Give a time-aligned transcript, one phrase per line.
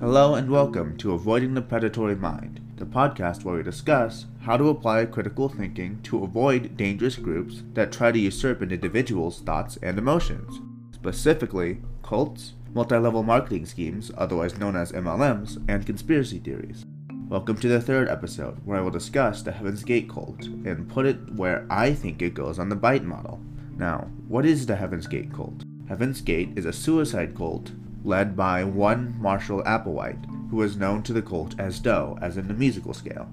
[0.00, 4.68] Hello and welcome to Avoiding the Predatory Mind, the podcast where we discuss how to
[4.68, 9.98] apply critical thinking to avoid dangerous groups that try to usurp an individual's thoughts and
[9.98, 10.60] emotions,
[10.92, 16.86] specifically cults, multi level marketing schemes, otherwise known as MLMs, and conspiracy theories.
[17.28, 21.06] Welcome to the third episode, where I will discuss the Heaven's Gate cult and put
[21.06, 23.40] it where I think it goes on the BITE model.
[23.78, 25.62] Now, what is the Heaven's Gate cult?
[25.88, 27.70] Heaven's Gate is a suicide cult
[28.04, 32.48] led by one Marshall Applewhite, who is known to the cult as Do, as in
[32.48, 33.28] the musical scale.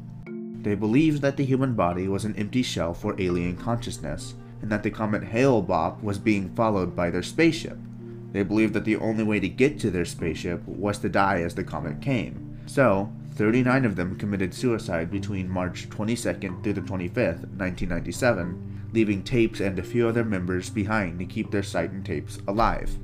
[0.61, 4.84] They believed that the human body was an empty shell for alien consciousness, and that
[4.84, 7.77] the comet Hale-Bopp was being followed by their spaceship.
[8.31, 11.55] They believed that the only way to get to their spaceship was to die as
[11.55, 12.59] the comet came.
[12.67, 19.59] So, 39 of them committed suicide between March 22nd through the 25th, 1997, leaving tapes
[19.59, 22.98] and a few other members behind to keep their site and tapes alive.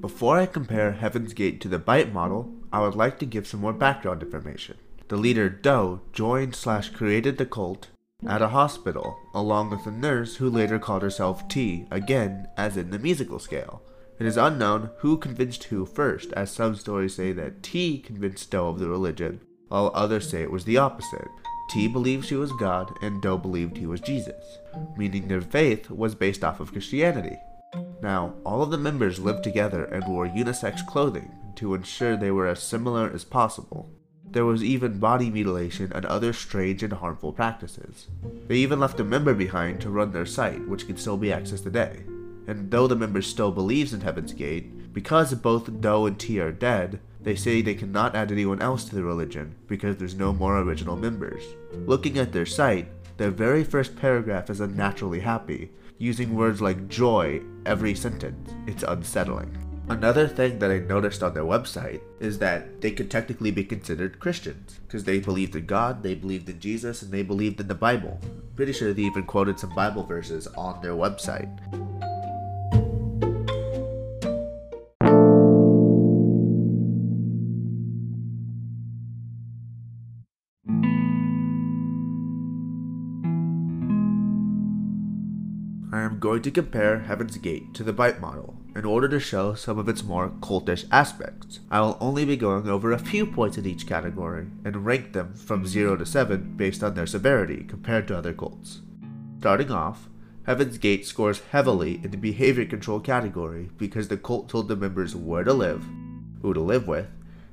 [0.00, 3.60] Before I compare Heaven's Gate to the BITE model, I would like to give some
[3.60, 4.76] more background information
[5.08, 7.88] the leader Do joined slash created the cult
[8.26, 12.90] at a hospital, along with a nurse who later called herself Ti, again, as in
[12.90, 13.82] the musical scale.
[14.18, 18.66] It is unknown who convinced who first, as some stories say that Ti convinced Do
[18.66, 21.28] of the religion, while others say it was the opposite.
[21.70, 24.58] Ti believed she was God, and Do believed he was Jesus,
[24.96, 27.36] meaning their faith was based off of Christianity.
[28.02, 32.48] Now, all of the members lived together and wore unisex clothing to ensure they were
[32.48, 33.92] as similar as possible.
[34.30, 38.08] There was even body mutilation and other strange and harmful practices.
[38.46, 41.62] They even left a member behind to run their site, which can still be accessed
[41.62, 42.04] today.
[42.46, 46.52] And though the member still believes in Heaven's Gate, because both Do and Ti are
[46.52, 50.58] dead, they say they cannot add anyone else to the religion because there's no more
[50.58, 51.42] original members.
[51.86, 57.42] Looking at their site, their very first paragraph is unnaturally happy, using words like joy
[57.66, 58.50] every sentence.
[58.66, 59.67] It's unsettling.
[59.90, 64.20] Another thing that I noticed on their website is that they could technically be considered
[64.20, 67.74] Christians because they believed in God, they believed in Jesus, and they believed in the
[67.74, 68.20] Bible.
[68.54, 71.48] Pretty sure they even quoted some Bible verses on their website.
[86.18, 89.78] Am going to compare Heaven's Gate to the BITE model in order to show some
[89.78, 91.60] of its more cultish aspects.
[91.70, 95.32] I will only be going over a few points in each category and rank them
[95.34, 98.80] from 0 to 7 based on their severity compared to other cults.
[99.38, 100.08] Starting off,
[100.44, 105.14] Heaven's Gate scores heavily in the behavior control category because the cult told the members
[105.14, 105.84] where to live,
[106.42, 107.06] who to live with,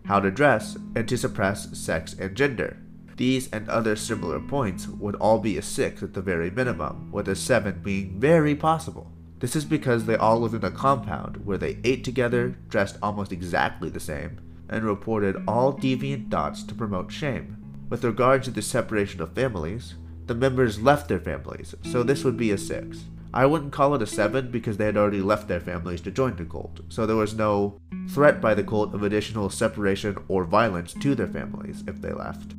[0.06, 2.78] how to dress, and to suppress sex and gender.
[3.18, 7.30] These and other similar points would all be a 6 at the very minimum, with
[7.30, 9.12] a 7 being very possible.
[9.40, 13.32] This is because they all lived in a compound where they ate together, dressed almost
[13.32, 14.40] exactly the same,
[14.70, 17.58] and reported all deviant thoughts to promote shame.
[17.90, 19.96] With regard to the separation of families,
[20.26, 23.06] the members left their families, so this would be a 6.
[23.34, 26.36] I wouldn't call it a 7 because they had already left their families to join
[26.36, 30.94] the cult, so there was no threat by the cult of additional separation or violence
[30.96, 32.56] to their families if they left.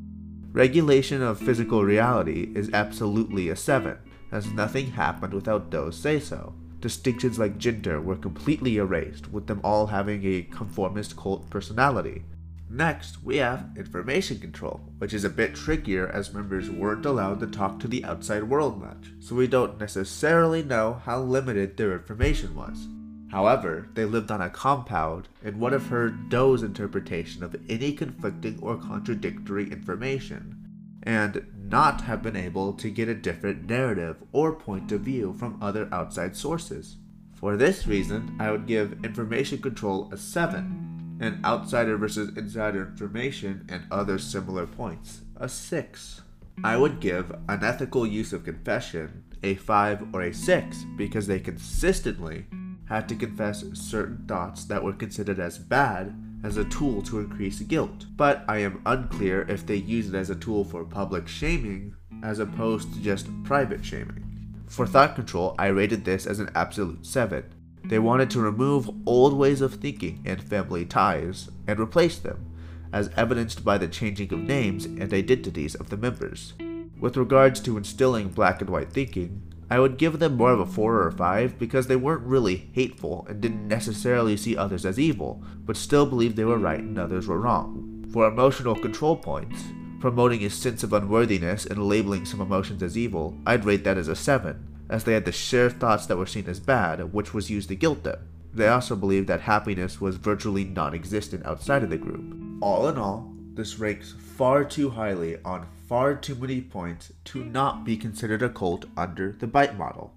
[0.57, 3.99] Regulation of physical reality is absolutely a 7,
[4.33, 6.55] as nothing happened without Do's say so.
[6.81, 12.23] Distinctions like gender were completely erased, with them all having a conformist cult personality.
[12.71, 17.47] Next, we have information control, which is a bit trickier as members weren't allowed to
[17.49, 22.55] talk to the outside world much, so we don't necessarily know how limited their information
[22.55, 22.89] was.
[23.31, 28.59] However, they lived on a compound and would have heard Do's interpretation of any conflicting
[28.63, 30.57] or contradictory information,
[31.03, 35.61] and not have been able to get a different narrative or point of view from
[35.63, 36.97] other outside sources.
[37.35, 43.67] For this reason, I would give information control a 7, and outsider versus insider information
[43.69, 46.23] and other similar points a 6.
[46.65, 52.47] I would give unethical use of confession a 5 or a 6 because they consistently
[52.87, 57.61] had to confess certain thoughts that were considered as bad as a tool to increase
[57.61, 58.07] guilt.
[58.17, 62.39] But I am unclear if they use it as a tool for public shaming as
[62.39, 64.23] opposed to just private shaming.
[64.69, 67.45] For thought control, I rated this as an absolute 7.
[67.85, 72.53] They wanted to remove old ways of thinking and family ties and replace them,
[72.93, 76.55] as evidenced by the changing of names and identities of the members.
[76.99, 80.67] With regards to instilling black and white thinking, I would give them more of a
[80.67, 84.99] 4 or a 5 because they weren't really hateful and didn't necessarily see others as
[84.99, 88.07] evil, but still believed they were right and others were wrong.
[88.13, 89.65] For emotional control points,
[89.99, 94.07] promoting a sense of unworthiness and labeling some emotions as evil, I'd rate that as
[94.07, 94.57] a 7,
[94.89, 97.75] as they had to share thoughts that were seen as bad, which was used to
[97.75, 98.19] guilt them.
[98.55, 102.25] They also believed that happiness was virtually non existent outside of the group.
[102.63, 107.85] All in all, this ranks far too highly on far too many points to not
[107.85, 110.13] be considered a cult under the bite model.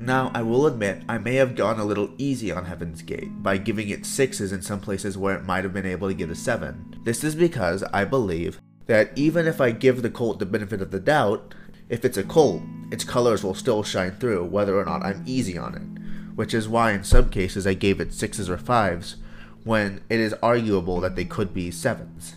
[0.00, 3.58] Now, I will admit, I may have gone a little easy on Heaven's Gate by
[3.58, 6.36] giving it 6s in some places where it might have been able to get a
[6.36, 7.00] 7.
[7.02, 10.92] This is because I believe that even if I give the cult the benefit of
[10.92, 11.52] the doubt,
[11.88, 12.62] if it's a cult,
[12.92, 16.36] its colors will still shine through whether or not I'm easy on it.
[16.36, 19.16] Which is why in some cases I gave it 6s or 5s,
[19.64, 22.34] when it is arguable that they could be 7s.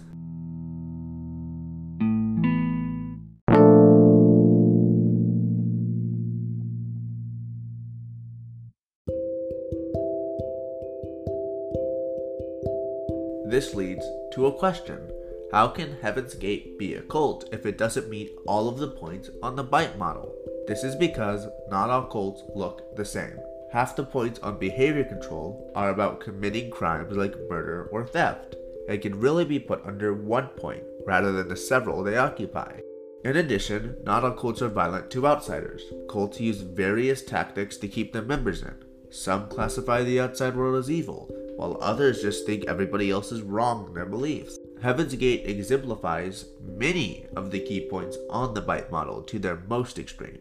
[13.51, 15.11] This leads to a question.
[15.51, 19.29] How can Heaven's Gate be a cult if it doesn't meet all of the points
[19.43, 20.33] on the bite model?
[20.67, 23.37] This is because not all cults look the same.
[23.73, 28.55] Half the points on behavior control are about committing crimes like murder or theft,
[28.87, 32.79] and can really be put under one point rather than the several they occupy.
[33.25, 35.83] In addition, not all cults are violent to outsiders.
[36.09, 38.75] Cults use various tactics to keep their members in.
[39.09, 41.29] Some classify the outside world as evil,
[41.61, 44.57] while others just think everybody else is wrong in their beliefs.
[44.81, 49.99] Heaven's Gate exemplifies many of the key points on the bite model to their most
[49.99, 50.39] extreme.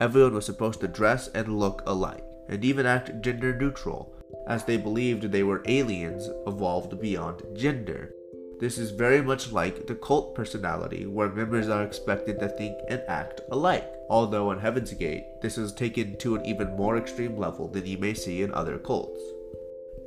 [0.00, 4.14] Everyone was supposed to dress and look alike, and even act gender neutral,
[4.46, 8.14] as they believed they were aliens evolved beyond gender.
[8.60, 13.02] This is very much like the cult personality, where members are expected to think and
[13.08, 13.92] act alike.
[14.08, 17.98] Although in Heaven's Gate, this is taken to an even more extreme level than you
[17.98, 19.18] may see in other cults.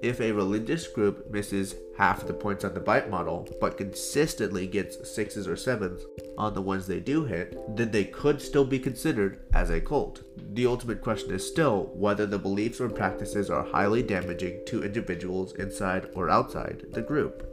[0.04, 5.10] If a religious group misses half the points on the bite model, but consistently gets
[5.10, 6.02] sixes or sevens
[6.38, 10.22] on the ones they do hit, then they could still be considered as a cult.
[10.56, 15.54] The ultimate question is still whether the beliefs or practices are highly damaging to individuals
[15.54, 17.50] inside or outside the group.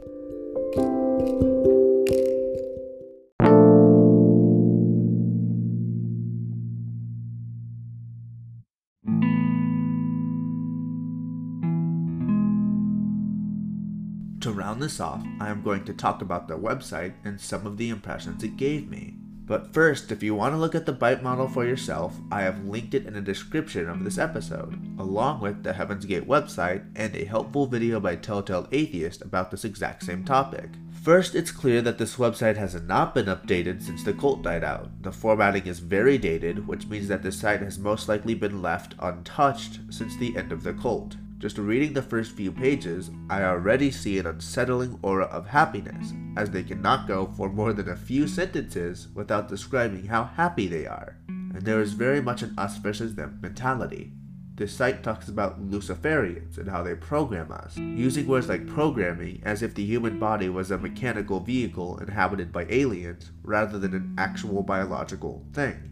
[14.41, 17.77] To round this off, I am going to talk about the website and some of
[17.77, 19.13] the impressions it gave me.
[19.45, 22.65] But first, if you want to look at the bite model for yourself, I have
[22.65, 27.15] linked it in the description of this episode, along with the Heaven's Gate website and
[27.15, 30.71] a helpful video by Telltale Atheist about this exact same topic.
[31.03, 35.03] First, it's clear that this website has not been updated since the cult died out.
[35.03, 38.95] The formatting is very dated, which means that the site has most likely been left
[38.97, 41.15] untouched since the end of the cult.
[41.41, 46.51] Just reading the first few pages, I already see an unsettling aura of happiness, as
[46.51, 51.17] they cannot go for more than a few sentences without describing how happy they are.
[51.27, 54.13] And there is very much an us versus them mentality.
[54.53, 59.63] This site talks about Luciferians and how they program us, using words like programming as
[59.63, 64.61] if the human body was a mechanical vehicle inhabited by aliens rather than an actual
[64.61, 65.89] biological thing.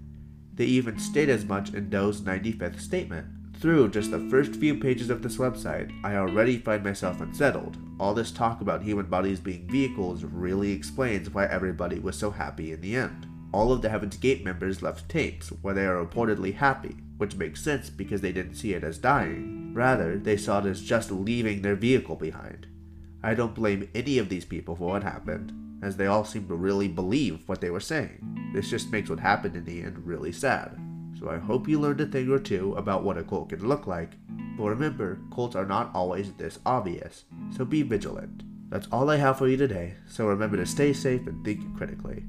[0.54, 3.26] They even state as much in Do's 95th statement.
[3.60, 7.78] Through just the first few pages of this website, I already find myself unsettled.
[8.00, 12.72] All this talk about human bodies being vehicles really explains why everybody was so happy
[12.72, 13.28] in the end.
[13.52, 17.62] All of the Heaven's Gate members left tapes where they are reportedly happy, which makes
[17.62, 19.74] sense because they didn't see it as dying.
[19.74, 22.68] Rather, they saw it as just leaving their vehicle behind.
[23.22, 25.52] I don't blame any of these people for what happened,
[25.84, 28.52] as they all seem to really believe what they were saying.
[28.54, 30.80] This just makes what happened in the end really sad.
[31.20, 33.88] So I hope you learned a thing or two about what a cult can look
[33.88, 34.12] like.
[34.58, 38.44] But remember, cults are not always this obvious, so be vigilant.
[38.70, 42.24] That's all I have for you today, so remember to stay safe and think critically.